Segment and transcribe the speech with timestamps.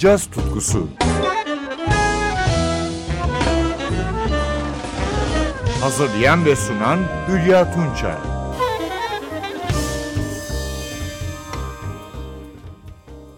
[0.00, 0.88] caz tutkusu.
[5.80, 8.16] Hazırlayan ve sunan Hülya Tunçay.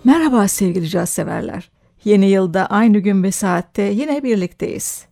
[0.05, 1.71] Merhaba sevgili caz severler.
[2.05, 5.12] Yeni yılda aynı gün ve saatte yine birlikteyiz.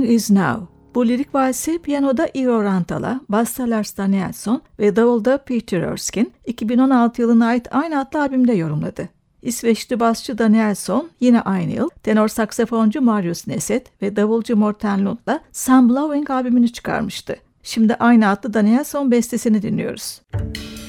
[0.00, 0.66] Long Is Now?
[0.94, 7.46] Bu lirik valsi piyanoda Iro Rantala, basta Lars Danielsson ve davulda Peter Erskine 2016 yılına
[7.46, 9.08] ait aynı adlı albümde yorumladı.
[9.42, 15.88] İsveçli basçı Danielsson yine aynı yıl tenor saksafoncu Marius Neset ve davulcu Morten Lund'la Some
[15.88, 17.36] Blowing albümünü çıkarmıştı.
[17.62, 20.20] Şimdi aynı adlı Danielsson bestesini dinliyoruz.
[20.34, 20.79] Müzik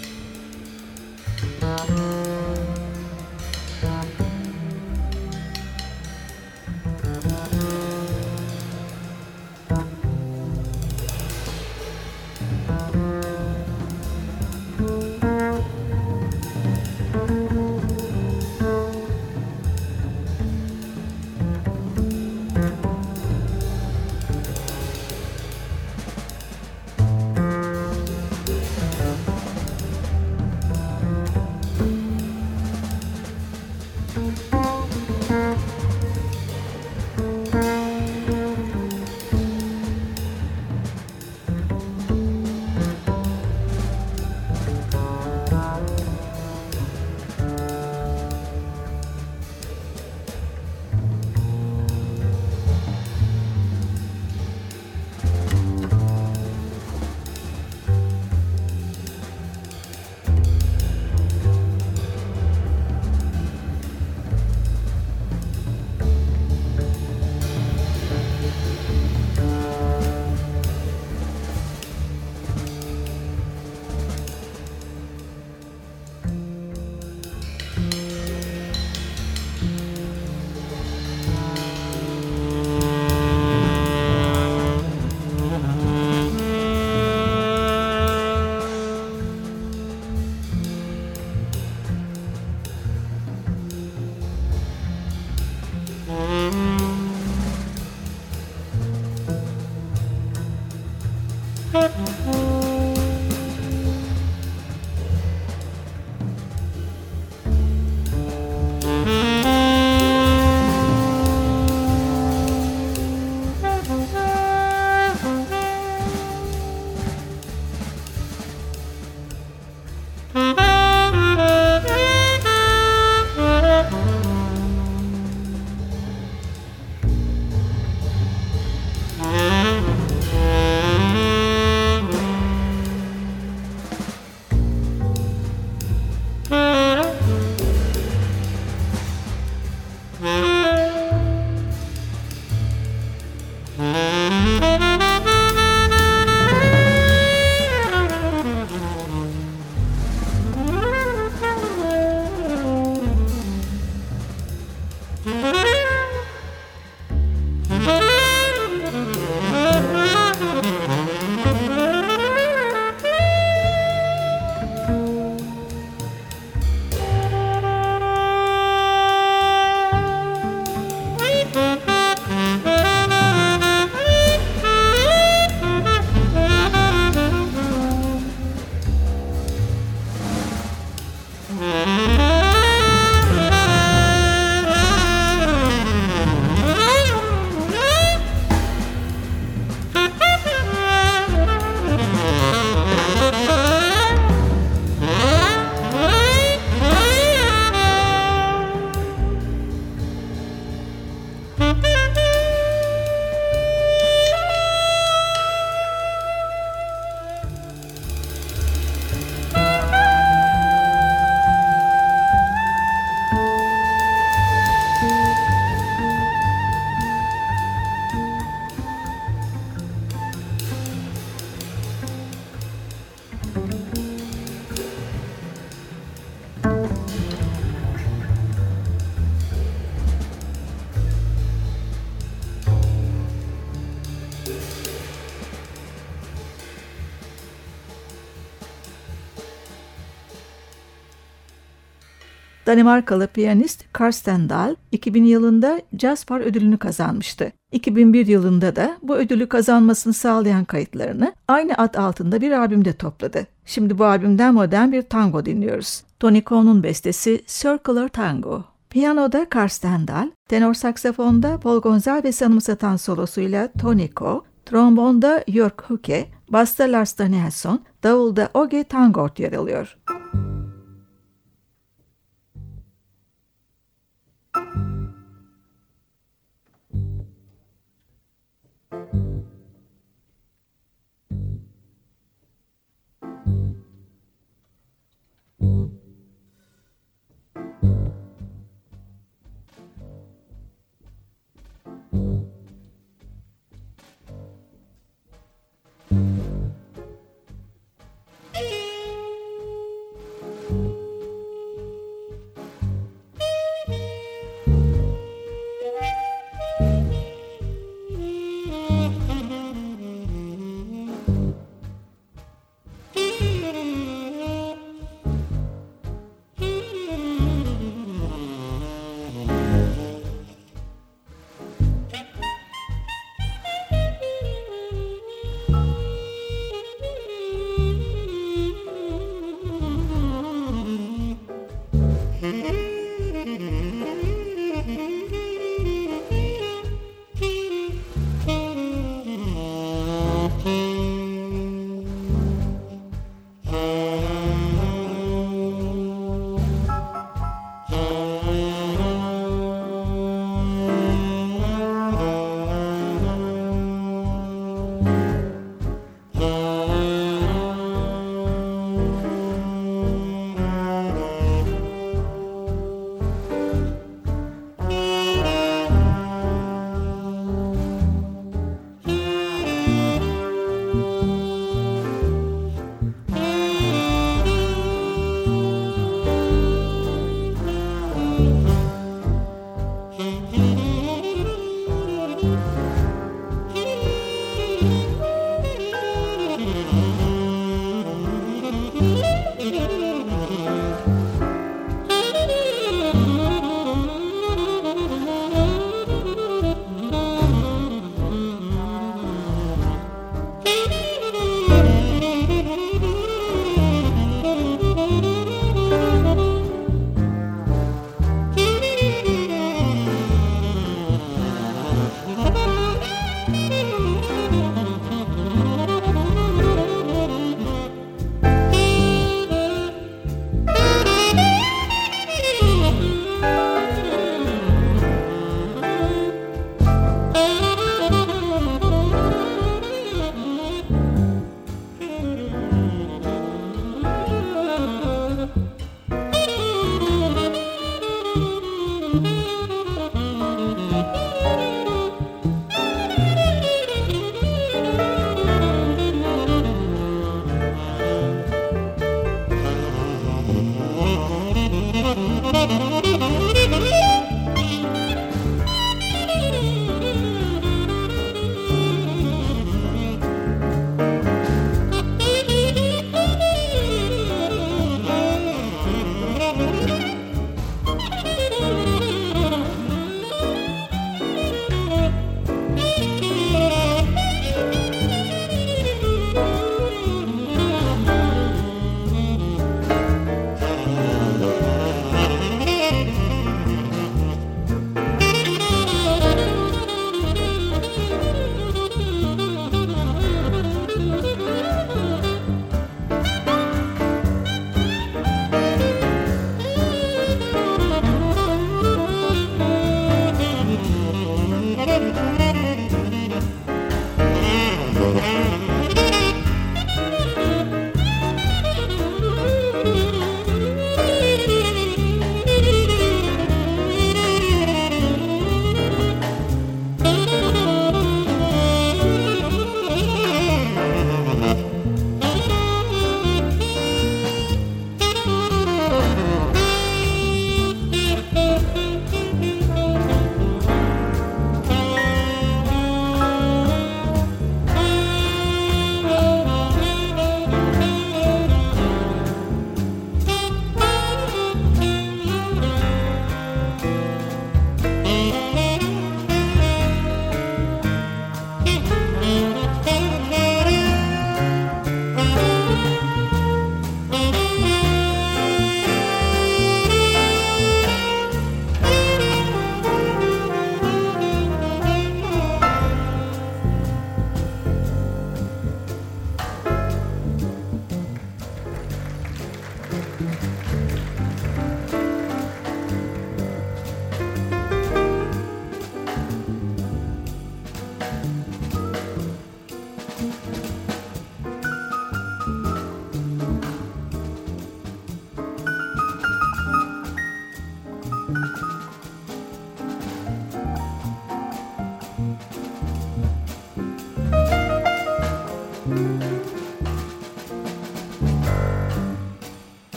[242.71, 247.51] Danimarkalı piyanist Karsten Dahl 2000 yılında Jaspar ödülünü kazanmıştı.
[247.71, 253.47] 2001 yılında da bu ödülü kazanmasını sağlayan kayıtlarını aynı ad altında bir albümde topladı.
[253.65, 256.03] Şimdi bu albümden modern bir tango dinliyoruz.
[256.19, 258.63] Tony Cohn'un bestesi Circular Tango.
[258.89, 266.83] Piyanoda Karsten Dahl, tenor saksafonda Paul Gonzalez'i anımsatan solosuyla Tony Ko, trombonda Jörg Huke, basta
[266.83, 269.97] Lars Danielsson, davulda Oge Tangort yer alıyor.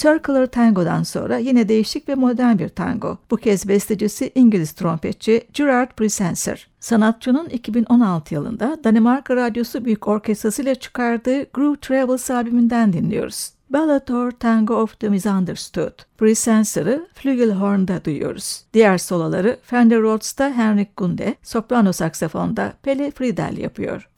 [0.00, 3.18] Circular Tango'dan sonra yine değişik ve modern bir tango.
[3.30, 6.68] Bu kez bestecisi İngiliz trompetçi Gerard Presenser.
[6.80, 13.50] Sanatçının 2016 yılında Danimarka Radyosu Büyük Orkestrası ile çıkardığı Groove Travels albümünden dinliyoruz.
[13.70, 15.92] Ballad Tango of the Misunderstood.
[16.18, 18.64] Presenser'ı Flügelhorn'da duyuyoruz.
[18.74, 24.08] Diğer soloları Fender Rhodes'ta Henrik Gunde, soprano saksafonda Pelle Friedel yapıyor.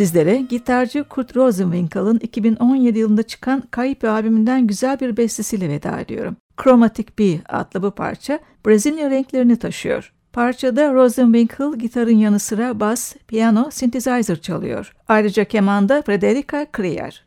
[0.00, 6.36] Sizlere gitarcı Kurt Rosenwinkel'ın 2017 yılında çıkan Kayıp albümünden güzel bir bestesiyle veda ediyorum.
[6.62, 10.12] Chromatic Bee adlı bu parça Brezilya renklerini taşıyor.
[10.32, 14.92] Parçada Rosenwinkel gitarın yanı sıra bas, piyano, synthesizer çalıyor.
[15.08, 17.24] Ayrıca kemanda Frederica Krier.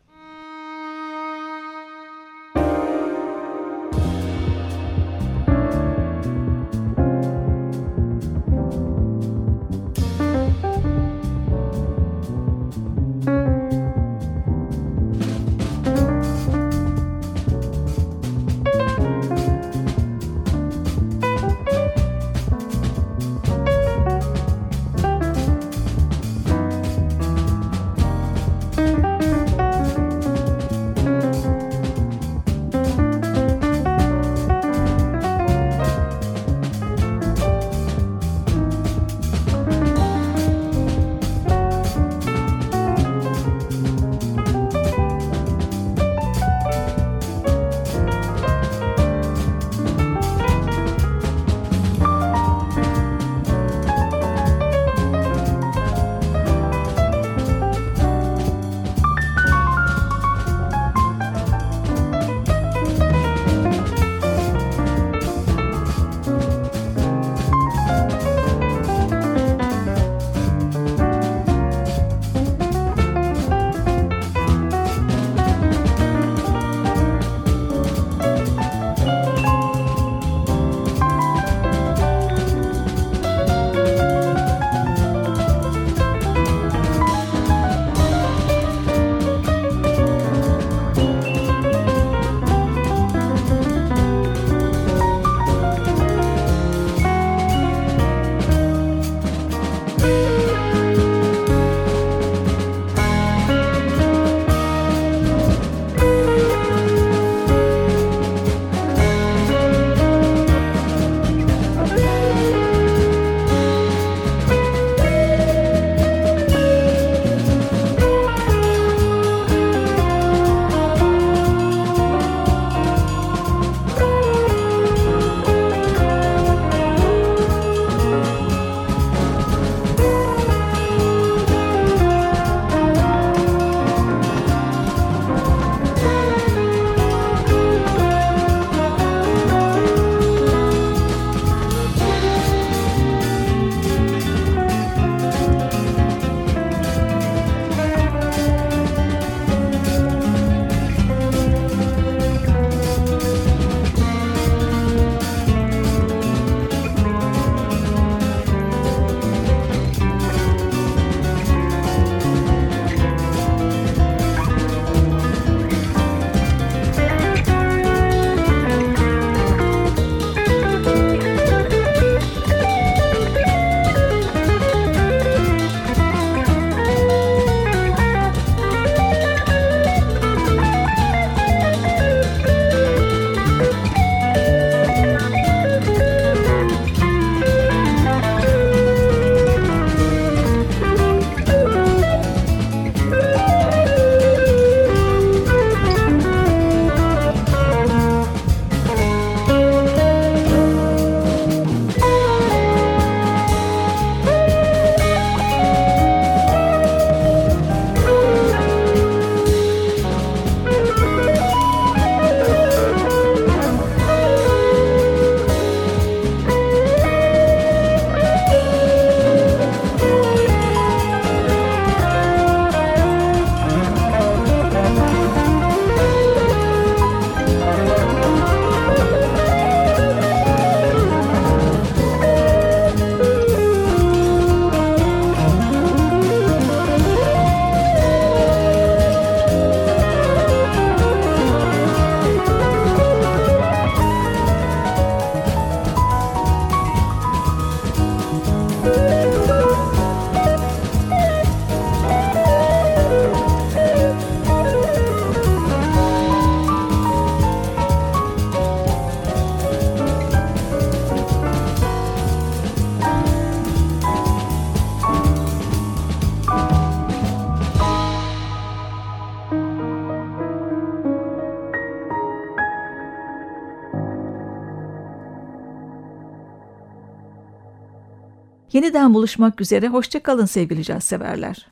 [278.93, 281.67] Yeniden buluşmak üzere, hoşçakalın sevgili caz severler.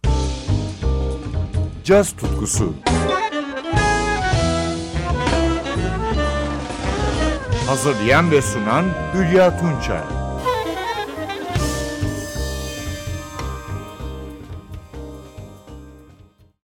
[1.84, 2.74] caz tutkusu.
[7.68, 10.21] Hazırlayan ve sunan Hülya Tunçay.